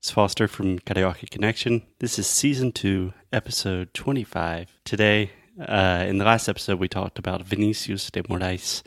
[0.00, 1.82] It's Foster from Karaoke Connection.
[1.98, 4.78] This is season 2, episode 25.
[4.84, 8.84] Today, uh, in the last episode, we talked about Vinicius de Moraes,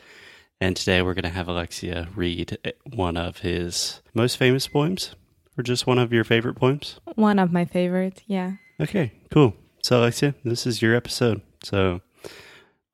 [0.60, 2.56] and today we're going to have Alexia read
[2.94, 5.14] one of his most famous poems,
[5.58, 6.98] or just one of your favorite poems?
[7.14, 8.52] One of my favorite, yeah.
[8.80, 9.54] Okay, cool.
[9.82, 11.42] So, Alexia, this is your episode.
[11.62, 12.00] So,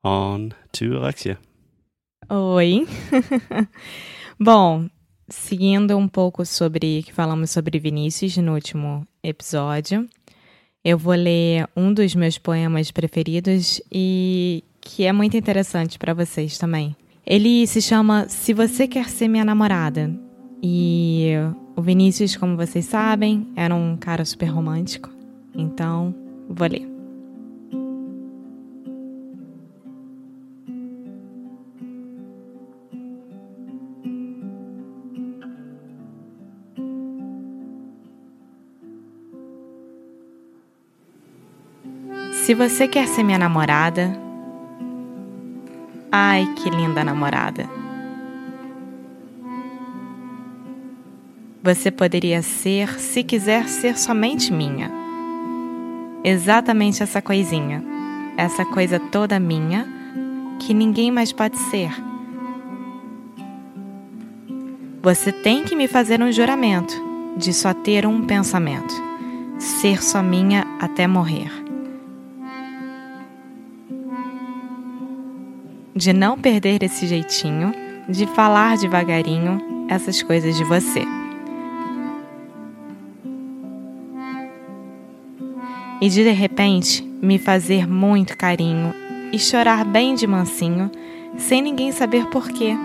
[0.03, 1.39] on to Alexia.
[2.33, 2.84] Oi.
[4.41, 4.91] Bom,
[5.29, 10.07] seguindo um pouco sobre que falamos sobre Vinícius no último episódio,
[10.84, 16.56] eu vou ler um dos meus poemas preferidos e que é muito interessante para vocês
[16.56, 16.97] também.
[17.27, 20.11] Ele se chama Se Você Quer Ser Minha Namorada.
[20.62, 21.33] E
[21.77, 25.11] o Vinícius, como vocês sabem, era um cara super romântico.
[25.55, 26.15] Então,
[26.49, 26.98] vou ler.
[42.49, 44.19] Se você quer ser minha namorada,
[46.11, 47.69] ai que linda namorada.
[51.63, 54.91] Você poderia ser se quiser ser somente minha.
[56.25, 57.84] Exatamente essa coisinha,
[58.34, 59.87] essa coisa toda minha
[60.59, 61.91] que ninguém mais pode ser.
[65.03, 66.95] Você tem que me fazer um juramento
[67.37, 68.95] de só ter um pensamento,
[69.59, 71.58] ser só minha até morrer.
[75.98, 77.72] De não perder esse jeitinho,
[78.09, 81.03] de falar devagarinho essas coisas de você.
[86.00, 88.94] E de de repente me fazer muito carinho
[89.32, 90.88] e chorar bem de mansinho,
[91.36, 92.76] sem ninguém saber porquê.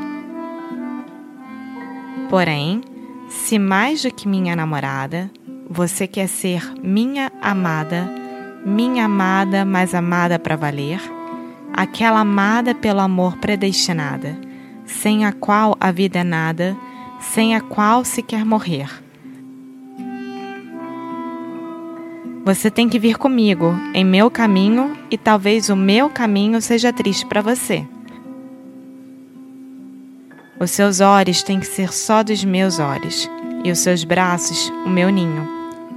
[2.30, 2.82] Porém,
[3.30, 5.30] se mais do que minha namorada,
[5.70, 8.10] você quer ser minha amada,
[8.66, 11.00] minha amada, mais amada para valer,
[11.74, 14.38] aquela amada pelo amor predestinada,
[14.86, 16.78] sem a qual a vida é nada,
[17.20, 18.90] sem a qual se quer morrer.
[22.46, 27.26] Você tem que vir comigo em meu caminho e talvez o meu caminho seja triste
[27.26, 27.88] para você.
[30.60, 33.30] Os seus olhos têm que ser só dos meus olhos
[33.64, 35.48] e os seus braços o meu ninho.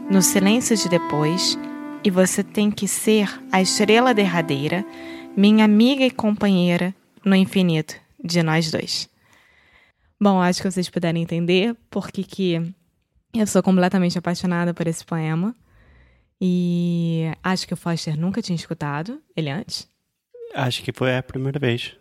[0.09, 1.59] No silêncio de depois,
[2.05, 4.87] e você tem que ser a estrela derradeira
[5.37, 9.09] minha amiga e companheira no infinito de nós dois.
[10.21, 12.75] Bom, acho que vocês puderam entender porque que
[13.35, 15.55] eu sou completamente apaixonada por esse poema.
[16.41, 19.89] E acho que o Foster nunca tinha escutado ele antes.
[20.55, 21.97] Acho que foi a primeira vez.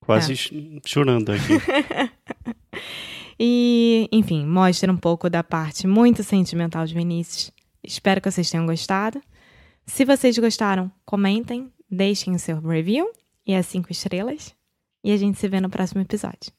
[0.00, 0.80] Quase é.
[0.86, 1.52] chorando aqui.
[3.38, 7.52] e, enfim, mostra um pouco da parte muito sentimental de Vinícius.
[7.84, 9.20] Espero que vocês tenham gostado.
[9.86, 13.12] Se vocês gostaram, comentem, deixem o seu review
[13.46, 14.54] e as cinco estrelas.
[15.04, 16.50] E a gente se vê no próximo episódio.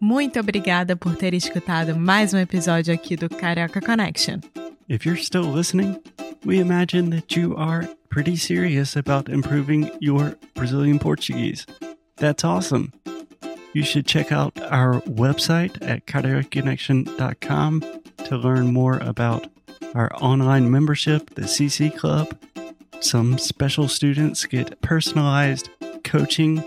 [0.00, 4.40] Muito obrigada por ter escutado mais um episódio aqui do Carioca Connection.
[4.88, 5.96] If you're still listening,
[6.44, 11.66] we imagine that you are pretty serious about improving your Brazilian Portuguese.
[12.16, 12.92] That's awesome.
[13.74, 17.82] You should check out our website at karaokeconnection.com
[18.24, 19.51] to learn more about
[19.94, 22.36] our online membership, the CC Club.
[23.00, 25.68] Some special students get personalized
[26.04, 26.62] coaching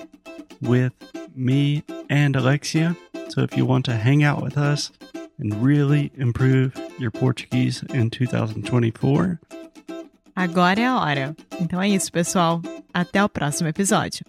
[0.62, 0.94] with
[1.36, 2.96] me and Alexia.
[3.30, 4.92] So if you want to hang out with us
[5.40, 9.40] and really improve your Portuguese in 2024,
[10.36, 11.36] agora é a hora.
[11.60, 12.62] Então é isso, pessoal.
[12.94, 14.26] Até o próximo episódio.